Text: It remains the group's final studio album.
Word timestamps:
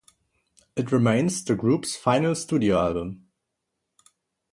It 0.75 0.91
remains 0.91 1.43
the 1.45 1.53
group's 1.53 1.95
final 1.95 2.33
studio 2.33 2.79
album. 2.79 3.27